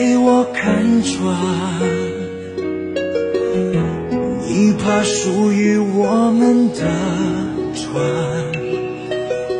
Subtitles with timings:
[0.00, 1.36] 给我看穿，
[4.48, 6.80] 你怕属于我们的
[7.74, 7.84] 船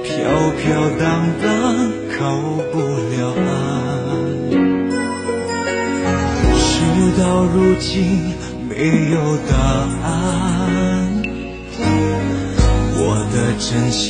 [0.02, 0.08] 飘
[0.56, 0.64] 飘
[0.98, 2.40] 荡荡靠
[2.72, 2.78] 不
[3.10, 3.52] 了岸。
[6.56, 6.64] 事
[7.18, 8.32] 到如今
[8.66, 9.52] 没有答
[10.08, 11.22] 案，
[12.96, 12.98] 我
[13.30, 14.08] 的真心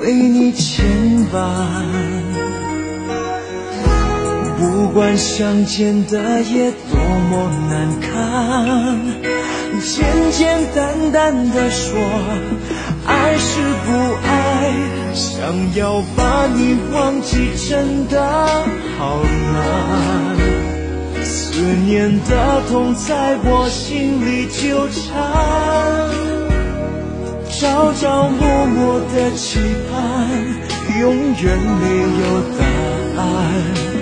[0.00, 0.86] 为你牵
[1.30, 2.71] 绊。
[4.82, 6.98] 不管相见的夜多
[7.30, 8.98] 么难堪，
[9.80, 11.96] 简简单单的说
[13.06, 13.92] 爱是不
[14.26, 14.72] 爱，
[15.14, 15.40] 想
[15.76, 18.20] 要把你忘记真的
[18.98, 19.22] 好
[19.52, 20.36] 难。
[21.22, 26.10] 思念的痛在我心里纠缠，
[27.48, 30.28] 朝朝暮暮的期盼，
[31.00, 31.84] 永远没
[32.18, 32.64] 有答
[33.22, 34.01] 案。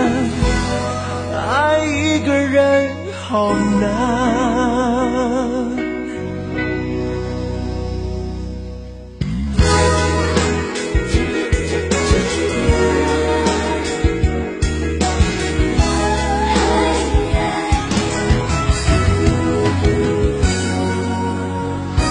[3.31, 3.81] 好难。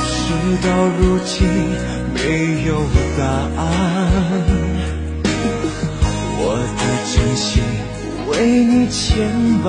[0.03, 0.17] 事
[0.63, 1.37] 到如今
[2.15, 2.81] 没有
[3.19, 3.21] 答
[3.61, 3.63] 案，
[6.39, 6.43] 我
[6.79, 6.83] 的
[7.13, 7.63] 真心。
[8.31, 9.29] 为你牵
[9.63, 9.69] 绊，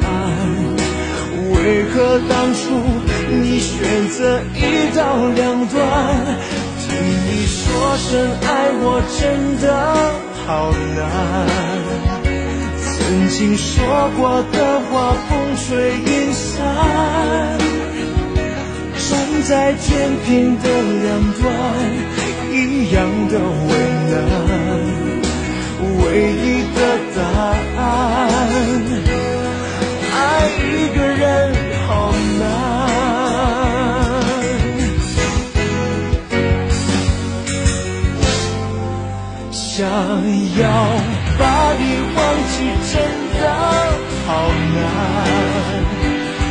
[1.63, 2.59] 为何当初
[3.29, 5.79] 你选择一刀两断？
[6.79, 6.89] 听
[7.27, 7.61] 你说
[7.97, 8.09] 声
[8.41, 8.49] 爱
[8.81, 9.21] 我真
[9.61, 9.65] 的
[10.45, 10.99] 好难。
[12.81, 12.89] 曾
[13.29, 13.69] 经说
[14.17, 16.49] 过的话风吹云散，
[18.97, 19.09] 站
[19.43, 20.63] 在天平的
[21.03, 21.07] 两
[21.39, 21.41] 端。
[39.73, 40.67] 想要
[41.39, 41.43] 把
[41.79, 41.83] 你
[42.13, 42.19] 忘
[42.51, 42.53] 记
[42.91, 42.93] 真
[43.39, 43.41] 的
[44.27, 44.29] 好
[44.75, 44.83] 难，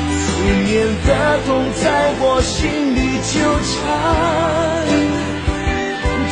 [0.09, 0.25] 思
[0.65, 0.73] 念
[1.05, 1.09] 的
[1.45, 1.49] 痛
[1.83, 1.85] 在
[2.19, 2.57] 我心
[2.97, 2.99] 里
[3.29, 3.69] 纠缠。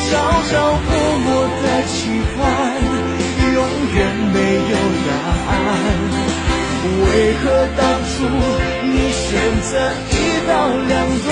[0.01, 0.09] 朝
[0.49, 0.51] 朝
[0.81, 0.89] 暮
[1.25, 1.27] 暮
[1.61, 1.93] 的期
[2.33, 2.41] 盼，
[3.53, 3.55] 永
[3.93, 3.97] 远
[4.33, 4.35] 没
[4.71, 4.73] 有
[5.05, 5.09] 答
[5.45, 5.53] 案。
[7.05, 7.05] 为
[7.37, 7.45] 何
[7.77, 7.79] 当
[8.09, 8.09] 初
[8.81, 9.29] 你选
[9.61, 9.69] 择
[10.09, 10.11] 一
[10.47, 10.49] 刀
[10.87, 10.91] 两
[11.21, 11.29] 断？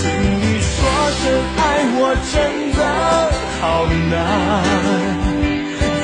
[0.00, 0.02] 听
[0.40, 0.74] 你说
[1.14, 1.22] 声
[1.56, 1.60] 爱
[1.94, 2.02] 我
[2.32, 2.34] 真
[2.69, 2.69] 的
[3.80, 4.12] 好难。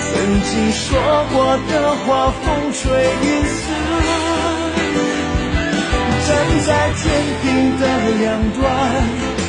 [0.00, 0.09] 曾
[0.41, 0.88] 经说
[1.31, 1.37] 过
[1.70, 2.81] 的话风吹
[3.22, 3.60] 云散，
[6.26, 6.28] 站
[6.64, 7.04] 在天
[7.42, 7.44] 平
[7.78, 7.82] 的
[8.19, 8.59] 两端。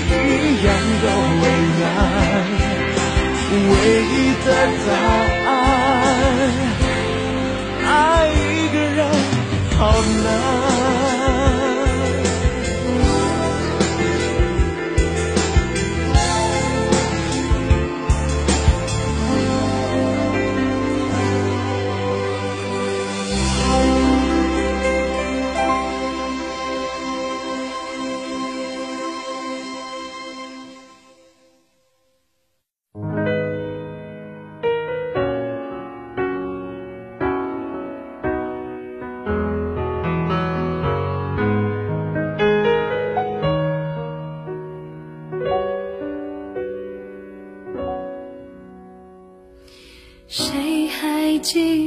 [0.09, 0.19] 一
[0.65, 0.67] 样
[1.01, 1.05] 的
[1.41, 1.43] 为
[1.79, 1.81] 难，
[3.69, 3.71] 唯
[4.03, 4.13] 一
[4.45, 4.47] 的
[4.83, 4.89] 答
[5.47, 5.49] 案，
[7.85, 7.89] 爱
[8.27, 8.99] 一个人
[9.77, 9.79] 好
[10.25, 10.76] 难。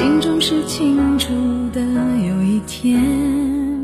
[0.00, 1.28] 心中是清楚
[1.74, 1.82] 的。
[1.82, 2.98] 有一天，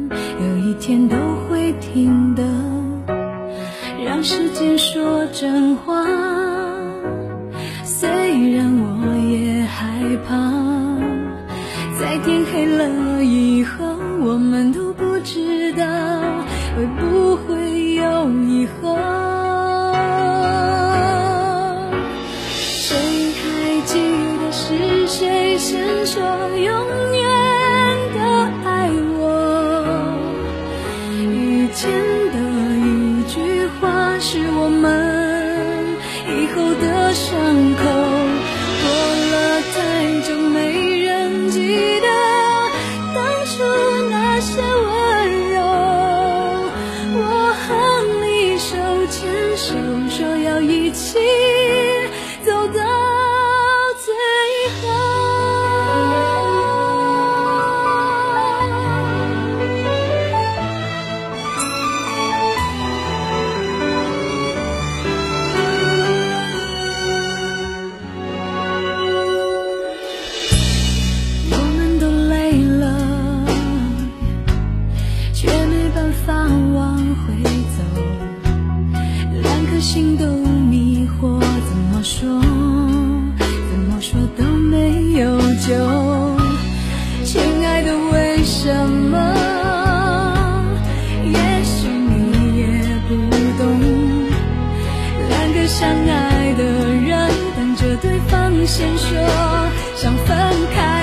[0.08, 1.14] 有一天都
[1.46, 2.42] 会听的。
[4.02, 6.06] 让时间说真话，
[7.84, 10.40] 虽然我也害怕，
[12.00, 13.84] 在天黑了以后，
[14.18, 14.85] 我们都
[26.16, 26.45] 说
[88.46, 89.34] 什么？
[91.25, 92.64] 也许你也
[93.08, 93.10] 不
[93.58, 93.64] 懂。
[95.28, 99.19] 两个相爱的人等着对方先说
[99.96, 100.28] 想分
[100.72, 100.95] 开。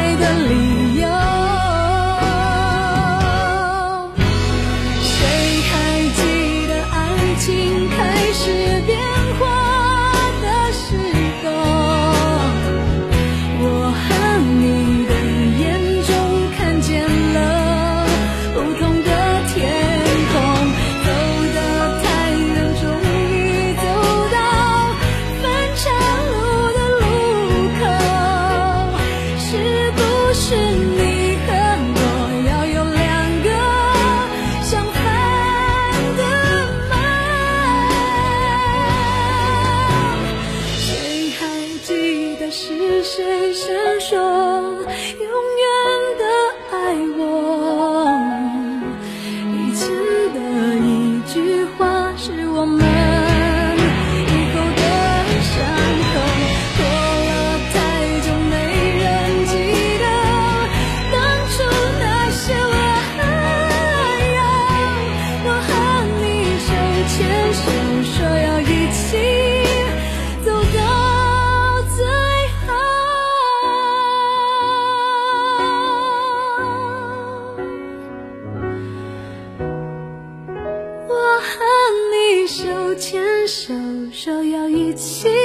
[84.24, 85.43] 手，说要一起。